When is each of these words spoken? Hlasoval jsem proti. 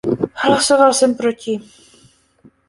Hlasoval 0.33 0.93
jsem 0.93 1.15
proti. 1.17 1.59